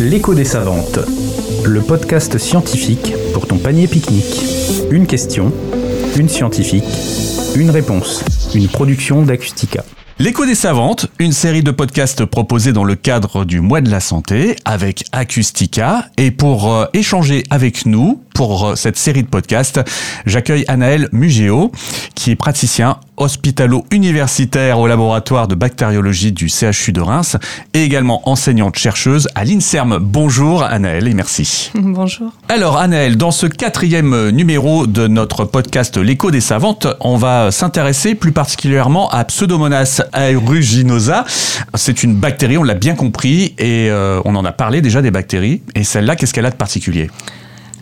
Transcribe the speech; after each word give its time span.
L'écho 0.00 0.34
des 0.34 0.44
savantes, 0.44 0.98
le 1.64 1.80
podcast 1.80 2.36
scientifique 2.38 3.14
pour 3.32 3.46
ton 3.46 3.58
panier 3.58 3.86
pique-nique. 3.86 4.42
Une 4.90 5.06
question, 5.06 5.52
une 6.16 6.28
scientifique, 6.28 6.84
une 7.54 7.70
réponse, 7.70 8.24
une 8.56 8.66
production 8.66 9.22
d'Acustica. 9.22 9.84
L'écho 10.18 10.46
des 10.46 10.56
savantes, 10.56 11.06
une 11.20 11.32
série 11.32 11.62
de 11.62 11.70
podcasts 11.70 12.24
proposés 12.24 12.72
dans 12.72 12.84
le 12.84 12.96
cadre 12.96 13.44
du 13.44 13.60
mois 13.60 13.80
de 13.80 13.90
la 13.90 14.00
santé 14.00 14.56
avec 14.64 15.04
Acustica. 15.12 16.06
Et 16.16 16.32
pour 16.32 16.72
euh, 16.72 16.86
échanger 16.92 17.44
avec 17.50 17.84
nous 17.84 18.22
pour 18.34 18.66
euh, 18.66 18.74
cette 18.74 18.98
série 18.98 19.22
de 19.22 19.28
podcasts, 19.28 19.80
j'accueille 20.26 20.64
Anaël 20.68 21.08
Mugéo, 21.12 21.72
qui 22.14 22.32
est 22.32 22.36
praticien 22.36 22.98
hospitalo-universitaire 23.16 24.80
au 24.80 24.88
laboratoire 24.88 25.46
de 25.48 25.54
bactériologie 25.54 26.32
du 26.32 26.48
CHU 26.48 26.92
de 26.92 27.00
Reims 27.00 27.36
et 27.72 27.84
également 27.84 28.28
enseignante 28.28 28.76
chercheuse 28.76 29.28
à 29.36 29.44
l'INSERM. 29.44 29.98
Bonjour 30.00 30.64
Anaël 30.64 31.06
et 31.06 31.14
merci. 31.14 31.70
Bonjour. 31.74 32.32
Alors 32.48 32.76
Anaël, 32.76 33.16
dans 33.16 33.30
ce 33.30 33.46
quatrième 33.46 34.30
numéro 34.30 34.86
de 34.86 35.06
notre 35.06 35.44
podcast 35.44 35.96
L'écho 35.96 36.32
des 36.32 36.40
savantes, 36.40 36.88
on 37.00 37.16
va 37.16 37.52
s'intéresser 37.52 38.16
plus 38.16 38.32
particulièrement 38.32 39.08
à 39.10 39.24
Pseudomonas 39.24 40.02
aeruginosa. 40.12 41.24
C'est 41.74 42.02
une 42.02 42.16
bactérie, 42.16 42.58
on 42.58 42.64
l'a 42.64 42.74
bien 42.74 42.96
compris, 42.96 43.54
et 43.58 43.90
euh, 43.90 44.20
on 44.24 44.34
en 44.34 44.44
a 44.44 44.52
parlé 44.52 44.80
déjà 44.80 45.02
des 45.02 45.10
bactéries. 45.10 45.62
Et 45.74 45.84
celle-là, 45.84 46.16
qu'est-ce 46.16 46.34
qu'elle 46.34 46.46
a 46.46 46.50
de 46.50 46.56
particulier? 46.56 47.10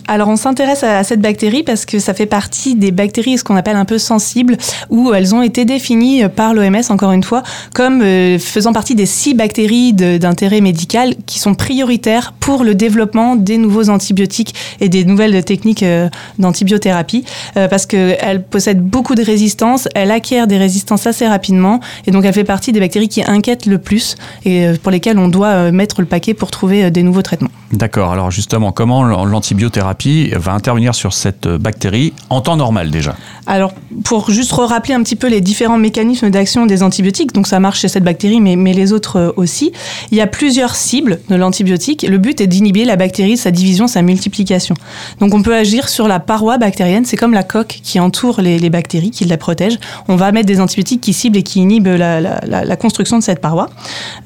Alors 0.08 0.28
on 0.28 0.36
s'intéresse 0.36 0.82
à 0.82 1.04
cette 1.04 1.20
bactérie 1.20 1.62
parce 1.62 1.86
que 1.86 1.98
ça 1.98 2.14
fait 2.14 2.26
partie 2.26 2.74
des 2.74 2.90
bactéries 2.90 3.38
ce 3.38 3.44
qu'on 3.44 3.56
appelle 3.56 3.76
un 3.76 3.84
peu 3.84 3.98
sensibles 3.98 4.56
où 4.90 5.12
elles 5.14 5.34
ont 5.34 5.42
été 5.42 5.64
définies 5.64 6.24
par 6.34 6.54
l'OMS 6.54 6.82
encore 6.90 7.12
une 7.12 7.22
fois 7.22 7.42
comme 7.74 8.02
euh, 8.02 8.38
faisant 8.38 8.72
partie 8.72 8.94
des 8.94 9.06
six 9.06 9.34
bactéries 9.34 9.92
d'intérêt 9.92 10.60
médical 10.60 11.14
qui 11.26 11.38
sont 11.38 11.54
prioritaires 11.54 12.32
pour 12.40 12.64
le 12.64 12.74
développement 12.74 13.36
des 13.36 13.58
nouveaux 13.58 13.90
antibiotiques 13.90 14.54
et 14.80 14.88
des 14.88 15.04
nouvelles 15.04 15.44
techniques 15.44 15.82
euh, 15.82 16.08
d'antibiothérapie 16.38 17.24
euh, 17.56 17.68
parce 17.68 17.86
qu'elles 17.86 18.42
possèdent 18.42 18.82
beaucoup 18.82 19.14
de 19.14 19.22
résistance, 19.22 19.88
elles 19.94 20.10
acquièrent 20.10 20.46
des 20.46 20.58
résistances 20.58 21.06
assez 21.06 21.26
rapidement 21.26 21.80
et 22.06 22.10
donc 22.10 22.24
elle 22.24 22.34
fait 22.34 22.44
partie 22.44 22.72
des 22.72 22.80
bactéries 22.80 23.08
qui 23.08 23.22
inquiètent 23.22 23.66
le 23.66 23.78
plus 23.78 24.16
et 24.44 24.66
pour 24.82 24.90
lesquelles 24.90 25.18
on 25.18 25.28
doit 25.28 25.70
mettre 25.70 26.00
le 26.00 26.06
paquet 26.06 26.34
pour 26.34 26.50
trouver 26.50 26.90
des 26.90 27.02
nouveaux 27.02 27.22
traitements. 27.22 27.50
D'accord, 27.72 28.12
alors 28.12 28.30
justement 28.30 28.72
comment 28.72 29.04
l'antibiothérapie 29.04 29.91
va 30.36 30.52
intervenir 30.52 30.94
sur 30.94 31.12
cette 31.12 31.48
bactérie 31.48 32.12
en 32.30 32.40
temps 32.40 32.56
normal 32.56 32.90
déjà 32.90 33.14
Alors, 33.46 33.72
pour 34.04 34.30
juste 34.30 34.52
rappeler 34.52 34.94
un 34.94 35.02
petit 35.02 35.16
peu 35.16 35.28
les 35.28 35.40
différents 35.40 35.78
mécanismes 35.78 36.30
d'action 36.30 36.66
des 36.66 36.82
antibiotiques, 36.82 37.32
donc 37.32 37.46
ça 37.46 37.60
marche 37.60 37.80
chez 37.80 37.88
cette 37.88 38.04
bactérie, 38.04 38.40
mais, 38.40 38.56
mais 38.56 38.72
les 38.72 38.92
autres 38.92 39.16
euh, 39.18 39.32
aussi, 39.36 39.72
il 40.10 40.18
y 40.18 40.20
a 40.20 40.26
plusieurs 40.26 40.74
cibles 40.74 41.20
de 41.28 41.34
l'antibiotique. 41.34 42.06
Le 42.08 42.18
but 42.18 42.40
est 42.40 42.46
d'inhiber 42.46 42.84
la 42.84 42.96
bactérie, 42.96 43.36
sa 43.36 43.50
division, 43.50 43.86
sa 43.86 44.02
multiplication. 44.02 44.74
Donc 45.20 45.34
on 45.34 45.42
peut 45.42 45.54
agir 45.54 45.88
sur 45.88 46.08
la 46.08 46.20
paroi 46.20 46.58
bactérienne, 46.58 47.04
c'est 47.04 47.16
comme 47.16 47.34
la 47.34 47.42
coque 47.42 47.80
qui 47.82 48.00
entoure 48.00 48.40
les, 48.40 48.70
bactéries, 48.70 49.10
qui 49.10 49.24
la 49.24 49.36
protège. 49.36 49.78
On 50.08 50.16
va 50.16 50.32
mettre 50.32 50.46
des 50.46 50.60
antibiotiques 50.60 51.00
qui 51.00 51.12
ciblent 51.12 51.38
et 51.38 51.42
qui 51.42 51.60
inhibent 51.60 51.88
la, 51.88 52.76
construction 52.76 53.18
de 53.18 53.22
cette 53.22 53.40
paroi. 53.40 53.68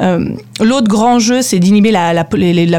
Euh, 0.01 0.29
l'autre 0.61 0.89
grand 0.89 1.19
jeu, 1.19 1.43
c'est 1.43 1.59
d'inhiber 1.59 1.91
la, 1.91 2.25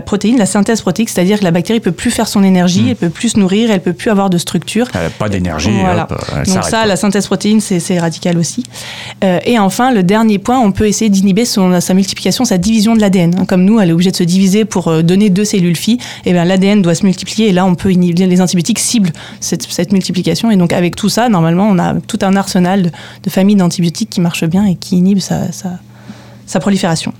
protéine, 0.01 0.37
la 0.37 0.45
synthèse 0.45 0.81
protéique, 0.81 1.09
c'est-à-dire 1.09 1.39
que 1.39 1.43
la 1.43 1.51
bactérie 1.51 1.79
peut 1.79 1.91
plus 1.91 2.11
faire 2.11 2.27
son 2.27 2.43
énergie 2.43 2.76
elle 2.89 2.95
peut 2.95 3.09
plus 3.09 3.29
se 3.29 3.39
nourrir, 3.39 3.71
elle 3.71 3.81
peut 3.81 3.93
plus 3.93 4.09
avoir 4.09 4.29
de 4.29 4.37
structure. 4.37 4.87
Elle 4.93 5.09
pas 5.11 5.29
d'énergie. 5.29 5.71
Voilà. 5.79 6.07
Donc 6.45 6.63
ça, 6.63 6.85
la 6.85 6.95
synthèse 6.95 7.25
protéine, 7.25 7.59
c'est 7.59 7.99
radical 7.99 8.37
aussi. 8.37 8.63
Euh, 9.23 9.39
et 9.45 9.59
enfin, 9.59 9.91
le 9.91 10.03
dernier 10.03 10.39
point, 10.39 10.59
on 10.59 10.71
peut 10.71 10.87
essayer 10.87 11.09
d'inhiber 11.09 11.45
sa 11.45 11.93
multiplication, 11.93 12.45
sa 12.45 12.57
division 12.57 12.95
de 12.95 13.01
l'ADN. 13.01 13.45
Comme 13.45 13.63
nous, 13.63 13.79
elle 13.79 13.89
est 13.89 13.93
obligée 13.93 14.11
de 14.11 14.15
se 14.15 14.23
diviser 14.23 14.65
pour 14.65 14.87
euh, 14.87 15.01
donner 15.01 15.29
deux 15.29 15.45
cellules 15.45 15.75
filles. 15.75 15.99
Et 16.25 16.29
eh 16.29 16.33
bien 16.33 16.45
l'ADN 16.45 16.81
doit 16.81 16.95
se 16.95 17.05
multiplier 17.05 17.49
et 17.49 17.53
là, 17.53 17.65
on 17.65 17.75
peut 17.75 17.91
inhiber 17.91 18.25
les 18.25 18.41
antibiotiques 18.41 18.79
ciblent 18.79 19.11
cette, 19.39 19.91
multiplication. 19.91 20.51
Et 20.51 20.55
donc 20.55 20.73
avec 20.73 20.95
tout 20.95 21.09
ça, 21.09 21.29
normalement, 21.29 21.67
on 21.69 21.79
a 21.79 21.95
tout 21.95 22.19
un 22.21 22.35
arsenal 22.35 22.91
de, 23.23 23.29
familles 23.29 23.55
d'antibiotiques 23.55 24.09
qui 24.09 24.21
marchent 24.21 24.45
bien 24.45 24.65
et 24.65 24.75
qui 24.75 24.97
inhibent 24.97 25.19
sa, 25.19 25.41
sa 26.47 26.59
prolifération. 26.59 27.13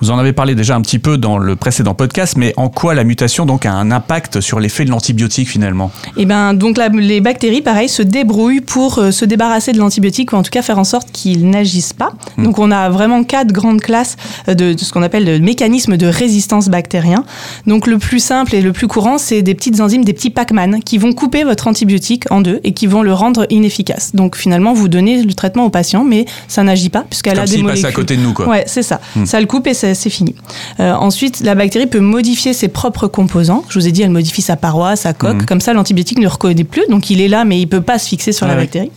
Vous 0.00 0.10
en 0.10 0.18
avez 0.18 0.32
parlé 0.32 0.54
déjà 0.54 0.76
un 0.76 0.80
petit 0.80 0.98
peu 0.98 1.18
dans 1.18 1.38
le 1.38 1.56
précédent 1.56 1.94
podcast, 1.94 2.36
mais 2.36 2.54
en 2.56 2.68
quoi 2.68 2.94
la 2.94 3.04
mutation 3.04 3.44
donc 3.44 3.66
a 3.66 3.72
un 3.72 3.90
impact 3.90 4.40
sur 4.40 4.60
l'effet 4.60 4.84
de 4.84 4.90
l'antibiotique 4.90 5.48
finalement? 5.48 5.90
Eh 6.16 6.24
ben 6.24 6.54
donc 6.54 6.78
les 6.94 7.20
bactéries, 7.20 7.62
pareil, 7.62 7.88
se 7.88 8.02
débrouillent 8.02 8.60
pour 8.60 8.98
euh, 8.98 9.10
se 9.10 9.24
débarrasser 9.24 9.72
de 9.72 9.78
l'antibiotique 9.78 10.32
ou 10.32 10.36
en 10.36 10.42
tout 10.42 10.50
cas 10.50 10.62
faire 10.62 10.78
en 10.78 10.84
sorte 10.84 11.10
qu'ils 11.10 11.50
n'agissent 11.50 11.92
pas. 11.92 12.12
Hmm. 12.36 12.44
Donc 12.44 12.58
on 12.58 12.70
a 12.70 12.88
vraiment 12.88 13.24
quatre 13.24 13.52
grandes 13.52 13.80
classes 13.80 14.16
euh, 14.48 14.54
de, 14.54 14.76
ce 14.78 14.92
qu'on 14.92 15.02
appelle 15.02 15.24
le 15.24 15.40
mécanisme 15.40 15.96
de 15.96 16.06
résistance 16.06 16.68
bactérien. 16.68 17.24
Donc 17.66 17.86
le 17.86 17.98
plus 17.98 18.20
simple 18.20 18.54
et 18.54 18.62
le 18.62 18.72
plus 18.72 18.86
courant, 18.86 19.18
c'est 19.18 19.42
des 19.42 19.54
petites 19.54 19.80
enzymes, 19.80 20.04
des 20.04 20.12
petits 20.12 20.30
Pac-Man 20.30 20.80
qui 20.84 20.98
vont 20.98 21.12
couper 21.12 21.42
votre 21.42 21.66
antibiotique 21.66 22.30
en 22.30 22.40
deux 22.40 22.60
et 22.62 22.72
qui 22.72 22.86
vont 22.86 23.02
le 23.02 23.12
rendre 23.12 23.46
inefficace. 23.50 24.14
Donc 24.14 24.36
finalement, 24.36 24.72
vous 24.72 24.88
donnez 24.88 25.22
le 25.22 25.34
traitement 25.34 25.64
au 25.64 25.70
patient, 25.70 26.04
mais 26.04 26.26
ça 26.46 26.62
n'agit 26.62 26.90
pas 26.90 27.04
puisqu'elle 27.08 27.40
a 27.40 27.46
des 27.46 27.58
molécules. 27.58 27.82
passe 27.82 27.90
à 27.90 27.94
côté 27.94 28.16
de 28.16 28.22
nous 28.22 28.32
quoi. 28.32 28.48
Ouais, 28.48 28.64
c'est 28.68 28.82
ça. 28.82 29.00
Ça 29.24 29.40
le 29.40 29.46
coupe 29.46 29.66
et 29.66 29.74
c'est 29.74 29.94
fini. 30.10 30.34
Euh, 30.80 30.92
ensuite, 30.92 31.40
la 31.40 31.54
bactérie 31.54 31.86
peut 31.86 32.00
modifier 32.00 32.52
ses 32.52 32.68
propres 32.68 33.06
composants. 33.06 33.64
Je 33.68 33.78
vous 33.78 33.88
ai 33.88 33.92
dit, 33.92 34.02
elle 34.02 34.10
modifie 34.10 34.42
sa 34.42 34.56
paroi, 34.56 34.96
sa 34.96 35.12
coque. 35.12 35.42
Hmm. 35.42 35.46
Comme 35.46 35.60
ça, 35.60 35.72
l'antibiotique 35.72 36.18
ne 36.18 36.22
le 36.22 36.28
reconnaît 36.28 36.64
plus. 36.64 36.84
Donc, 36.88 37.10
il 37.10 37.20
est 37.20 37.28
là, 37.28 37.44
mais 37.44 37.60
il 37.60 37.66
peut 37.66 37.80
pas 37.80 37.98
se 37.98 38.08
fixer 38.08 38.32
sur 38.32 38.46
la 38.46 38.54
bactérie. 38.54 38.90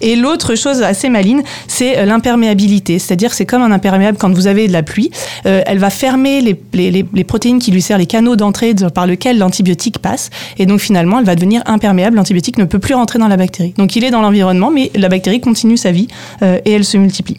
Et 0.00 0.16
l'autre 0.16 0.54
chose 0.54 0.82
assez 0.82 1.08
maligne, 1.08 1.42
c'est 1.66 1.98
euh, 1.98 2.04
l'imperméabilité. 2.04 2.98
C'est-à-dire, 2.98 3.34
c'est 3.34 3.46
comme 3.46 3.62
un 3.62 3.72
imperméable 3.72 4.18
quand 4.18 4.32
vous 4.32 4.46
avez 4.46 4.68
de 4.68 4.72
la 4.72 4.82
pluie. 4.82 5.10
Euh, 5.46 5.62
elle 5.66 5.78
va 5.78 5.90
fermer 5.90 6.40
les, 6.40 6.60
les, 6.72 7.06
les, 7.12 7.24
protéines 7.24 7.58
qui 7.58 7.70
lui 7.70 7.82
servent, 7.82 8.00
les 8.00 8.06
canaux 8.06 8.36
d'entrée 8.36 8.74
par 8.94 9.06
lesquels 9.06 9.38
l'antibiotique 9.38 9.98
passe. 9.98 10.30
Et 10.58 10.66
donc, 10.66 10.80
finalement, 10.80 11.18
elle 11.18 11.24
va 11.24 11.34
devenir 11.34 11.62
imperméable. 11.66 12.16
L'antibiotique 12.16 12.58
ne 12.58 12.64
peut 12.64 12.78
plus 12.78 12.94
rentrer 12.94 13.18
dans 13.18 13.28
la 13.28 13.36
bactérie. 13.36 13.74
Donc, 13.76 13.96
il 13.96 14.04
est 14.04 14.10
dans 14.10 14.20
l'environnement, 14.22 14.70
mais 14.70 14.90
la 14.94 15.08
bactérie 15.08 15.40
continue 15.40 15.76
sa 15.76 15.90
vie 15.90 16.08
et 16.42 16.72
elle 16.72 16.84
se 16.84 16.96
multiplie. 16.96 17.38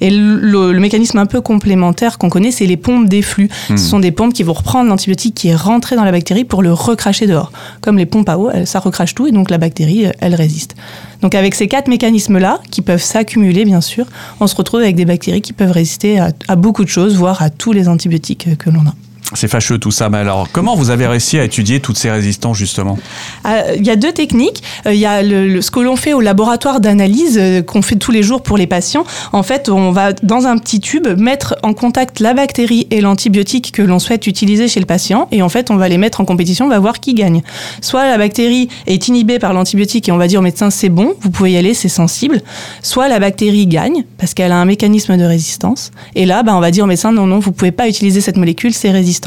Et 0.00 0.10
le, 0.10 0.72
mécanisme 0.78 1.18
un 1.18 1.26
peu 1.26 1.40
complémentaire 1.40 2.18
qu'on 2.18 2.28
connaît, 2.28 2.50
c'est 2.50 2.66
les 2.66 2.76
pompes 2.76 3.08
des 3.08 3.22
flux. 3.22 3.48
Ce 3.68 3.76
sont 3.76 4.00
des 4.00 4.10
pompes 4.10 4.32
qui 4.32 4.42
vont 4.42 4.52
reprendre 4.52 4.88
l'antibiotique 4.88 5.34
qui 5.34 5.48
est 5.48 5.54
rentré 5.54 5.96
dans 5.96 6.04
la 6.04 6.12
bactérie 6.12 6.44
pour 6.44 6.62
le 6.62 6.72
recracher 6.72 7.26
dehors. 7.26 7.52
Comme 7.80 7.98
les 7.98 8.06
pompes 8.06 8.28
à 8.28 8.38
eau, 8.38 8.50
ça 8.64 8.80
recrache 8.80 9.14
tout 9.14 9.26
et 9.26 9.32
donc 9.32 9.50
la 9.50 9.58
bactérie, 9.58 10.06
elle 10.20 10.34
résiste. 10.34 10.74
Donc 11.20 11.34
avec 11.34 11.54
ces 11.54 11.68
quatre 11.68 11.88
mécanismes-là, 11.88 12.60
qui 12.70 12.82
peuvent 12.82 13.02
s'accumuler 13.02 13.64
bien 13.64 13.80
sûr, 13.80 14.06
on 14.40 14.46
se 14.46 14.56
retrouve 14.56 14.80
avec 14.80 14.96
des 14.96 15.04
bactéries 15.04 15.42
qui 15.42 15.52
peuvent 15.52 15.70
résister 15.70 16.18
à 16.18 16.56
beaucoup 16.56 16.84
de 16.84 16.88
choses, 16.88 17.14
voire 17.14 17.42
à 17.42 17.50
tous 17.50 17.72
les 17.72 17.88
antibiotiques 17.88 18.56
que 18.58 18.70
l'on 18.70 18.86
a. 18.86 18.94
C'est 19.34 19.48
fâcheux 19.48 19.78
tout 19.78 19.90
ça, 19.90 20.08
mais 20.08 20.18
alors 20.18 20.48
comment 20.52 20.76
vous 20.76 20.90
avez 20.90 21.06
réussi 21.06 21.38
à 21.38 21.44
étudier 21.44 21.80
toutes 21.80 21.96
ces 21.96 22.10
résistances 22.10 22.56
justement 22.56 22.98
euh, 23.46 23.74
Il 23.76 23.86
y 23.86 23.90
a 23.90 23.96
deux 23.96 24.12
techniques. 24.12 24.62
Euh, 24.86 24.94
il 24.94 25.00
y 25.00 25.06
a 25.06 25.22
le, 25.22 25.60
ce 25.60 25.70
que 25.70 25.80
l'on 25.80 25.96
fait 25.96 26.12
au 26.12 26.20
laboratoire 26.20 26.80
d'analyse 26.80 27.38
euh, 27.40 27.62
qu'on 27.62 27.82
fait 27.82 27.96
tous 27.96 28.12
les 28.12 28.22
jours 28.22 28.42
pour 28.42 28.58
les 28.58 28.66
patients. 28.66 29.04
En 29.32 29.42
fait, 29.42 29.68
on 29.68 29.90
va 29.90 30.12
dans 30.12 30.46
un 30.46 30.58
petit 30.58 30.80
tube 30.80 31.08
mettre 31.18 31.56
en 31.62 31.72
contact 31.72 32.20
la 32.20 32.34
bactérie 32.34 32.86
et 32.90 33.00
l'antibiotique 33.00 33.72
que 33.72 33.82
l'on 33.82 33.98
souhaite 33.98 34.26
utiliser 34.26 34.68
chez 34.68 34.80
le 34.80 34.86
patient 34.86 35.28
et 35.30 35.42
en 35.42 35.48
fait 35.48 35.70
on 35.70 35.76
va 35.76 35.88
les 35.88 35.98
mettre 35.98 36.20
en 36.20 36.24
compétition, 36.24 36.66
on 36.66 36.68
va 36.68 36.78
voir 36.78 37.00
qui 37.00 37.14
gagne. 37.14 37.42
Soit 37.80 38.06
la 38.06 38.18
bactérie 38.18 38.68
est 38.86 39.08
inhibée 39.08 39.38
par 39.38 39.52
l'antibiotique 39.52 40.08
et 40.08 40.12
on 40.12 40.18
va 40.18 40.26
dire 40.26 40.40
au 40.40 40.42
médecin 40.42 40.70
c'est 40.70 40.88
bon, 40.88 41.14
vous 41.20 41.30
pouvez 41.30 41.52
y 41.52 41.56
aller, 41.56 41.74
c'est 41.74 41.88
sensible. 41.88 42.42
Soit 42.82 43.08
la 43.08 43.18
bactérie 43.18 43.66
gagne 43.66 44.04
parce 44.18 44.34
qu'elle 44.34 44.52
a 44.52 44.56
un 44.56 44.64
mécanisme 44.64 45.16
de 45.16 45.24
résistance 45.24 45.90
et 46.14 46.26
là 46.26 46.42
bah, 46.42 46.54
on 46.56 46.60
va 46.60 46.70
dire 46.70 46.84
au 46.84 46.88
médecin 46.88 47.12
non 47.12 47.26
non 47.26 47.38
vous 47.38 47.52
pouvez 47.52 47.72
pas 47.72 47.88
utiliser 47.88 48.20
cette 48.20 48.36
molécule, 48.36 48.72
c'est 48.72 48.90
résistant. 48.90 49.21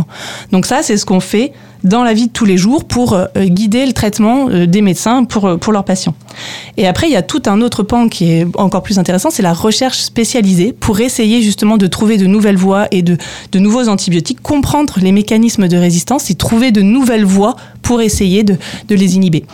Donc 0.51 0.66
ça, 0.66 0.81
c'est 0.83 0.97
ce 0.97 1.06
qu'on 1.06 1.19
fait 1.19 1.53
dans 1.83 2.03
la 2.03 2.13
vie 2.13 2.28
de 2.28 2.31
tous 2.31 2.45
les 2.45 2.57
jours 2.57 2.83
pour 2.83 3.13
euh, 3.13 3.28
guider 3.38 3.85
le 3.85 3.94
traitement 3.94 4.50
euh, 4.50 4.66
des 4.66 4.81
médecins 4.81 5.23
pour, 5.23 5.45
euh, 5.45 5.57
pour 5.57 5.72
leurs 5.72 5.85
patients. 5.85 6.16
Et 6.78 6.88
après, 6.88 7.07
il 7.07 7.13
y 7.13 7.16
a 7.16 7.22
tout 7.22 7.44
un 7.45 7.61
autre 7.61 7.83
pan 7.83 8.09
qui 8.09 8.31
est 8.31 8.47
encore 8.56 8.81
plus 8.81 9.00
intéressant, 9.00 9.29
c'est 9.29 9.44
la 9.44 9.53
recherche 9.53 10.00
spécialisée 10.00 10.73
pour 10.73 11.00
essayer 11.00 11.41
justement 11.41 11.78
de 11.78 11.88
trouver 11.88 12.17
de 12.17 12.25
nouvelles 12.25 12.57
voies 12.57 12.88
et 12.91 13.03
de, 13.03 13.17
de 13.51 13.59
nouveaux 13.59 13.88
antibiotiques, 13.88 14.41
comprendre 14.41 14.95
les 15.01 15.11
mécanismes 15.11 15.67
de 15.67 15.78
résistance 15.78 16.30
et 16.31 16.36
trouver 16.36 16.71
de 16.71 16.81
nouvelles 16.81 17.25
voies 17.25 17.56
pour 17.81 18.01
essayer 18.01 18.44
de, 18.44 18.57
de 18.88 18.95
les 18.95 19.15
inhiber. 19.15 19.45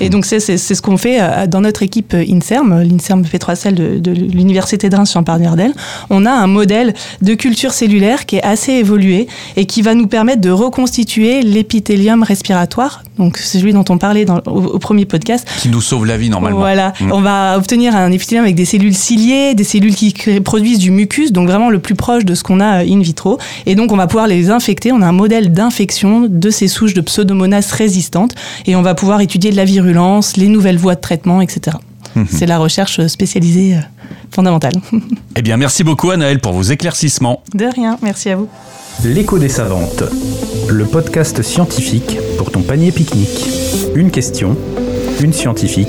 Et 0.00 0.08
donc, 0.08 0.24
c'est 0.24 0.40
ce 0.40 0.82
qu'on 0.82 0.96
fait 0.96 1.20
euh, 1.20 1.46
dans 1.46 1.60
notre 1.60 1.82
équipe 1.82 2.14
euh, 2.14 2.24
INSERM, 2.28 2.82
l'INSERM 2.82 3.22
P3CEL 3.22 3.74
de, 3.74 3.98
de 3.98 4.10
l'Université 4.10 4.88
de 4.88 4.96
Reims 4.96 5.12
Champagne-Ardenne. 5.12 5.72
On 6.10 6.26
a 6.26 6.30
un 6.30 6.46
modèle 6.46 6.94
de 7.22 7.34
culture 7.34 7.72
cellulaire 7.72 8.26
qui 8.26 8.36
est 8.36 8.42
assez 8.42 8.72
évolué 8.72 9.26
et 9.56 9.66
qui 9.66 9.82
va 9.82 9.94
nous 9.94 10.06
permettre 10.06 10.40
de 10.40 10.50
reconstituer 10.50 11.42
l'épithélium 11.42 12.22
respiratoire. 12.22 13.02
Donc, 13.18 13.36
c'est 13.38 13.58
celui 13.58 13.72
dont 13.72 13.84
on 13.88 13.98
parlait 13.98 14.24
dans, 14.24 14.38
au, 14.46 14.78
premier 14.78 15.04
podcast. 15.04 15.46
Qui 15.60 15.68
nous 15.68 15.80
sauve 15.80 16.06
la 16.06 16.16
vie 16.16 16.30
normalement. 16.30 16.58
Voilà. 16.58 16.92
Mm. 17.00 17.12
On 17.12 17.20
va 17.20 17.56
obtenir 17.56 17.96
un 17.96 18.12
épithélium 18.12 18.44
avec 18.44 18.54
des 18.54 18.64
cellules 18.64 18.94
ciliées, 18.94 19.54
des 19.54 19.64
cellules 19.64 19.94
qui 19.94 20.12
produisent 20.44 20.78
du 20.78 20.90
mucus, 20.90 21.32
donc 21.32 21.48
vraiment 21.48 21.70
le 21.70 21.78
plus 21.78 21.94
proche 21.94 22.24
de 22.24 22.34
ce 22.34 22.42
qu'on 22.42 22.60
a 22.60 22.82
euh, 22.82 22.88
in 22.88 23.00
vitro. 23.00 23.38
Et 23.66 23.74
donc, 23.74 23.92
on 23.92 23.96
va 23.96 24.06
pouvoir 24.06 24.26
les 24.26 24.50
infecter. 24.50 24.92
On 24.92 25.02
a 25.02 25.06
un 25.06 25.12
modèle 25.12 25.52
d'infection 25.52 26.26
de 26.28 26.50
ces 26.50 26.68
souches 26.68 26.94
de 26.94 27.00
pseudomonas 27.00 27.72
résistantes 27.72 28.34
et 28.66 28.76
on 28.76 28.82
va 28.82 28.94
pouvoir 28.94 29.20
étudier 29.20 29.50
de 29.50 29.56
la 29.56 29.64
vie 29.64 29.77
les 30.36 30.48
nouvelles 30.48 30.78
voies 30.78 30.94
de 30.94 31.00
traitement, 31.00 31.40
etc. 31.40 31.76
Mhm. 32.14 32.26
C'est 32.30 32.46
la 32.46 32.58
recherche 32.58 33.06
spécialisée 33.06 33.76
euh, 33.76 33.80
fondamentale. 34.30 34.74
eh 35.36 35.42
bien, 35.42 35.56
merci 35.56 35.84
beaucoup, 35.84 36.10
Anaël, 36.10 36.40
pour 36.40 36.52
vos 36.52 36.62
éclaircissements. 36.62 37.42
De 37.54 37.66
rien, 37.66 37.98
merci 38.02 38.30
à 38.30 38.36
vous. 38.36 38.48
L'écho 39.04 39.38
des 39.38 39.48
savantes. 39.48 40.02
le 40.68 40.84
podcast 40.84 41.42
scientifique 41.42 42.18
pour 42.36 42.50
ton 42.50 42.62
panier 42.62 42.90
pique-nique. 42.90 43.46
Une 43.94 44.10
question, 44.10 44.56
une 45.20 45.32
scientifique, 45.32 45.88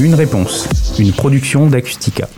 une 0.00 0.14
réponse, 0.14 0.68
une 0.98 1.12
production 1.12 1.66
d'Acustica. 1.66 2.28